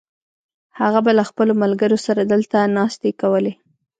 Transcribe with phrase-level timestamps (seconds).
[0.79, 3.53] هغه به له خپلو ملګرو سره دلته ناستې کولې.